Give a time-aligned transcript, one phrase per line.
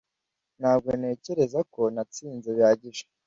[0.59, 3.03] Ntabwo ntekereza ko natsinze bihagije.